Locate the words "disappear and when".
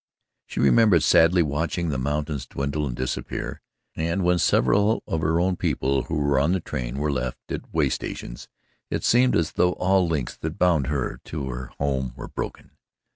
2.95-4.39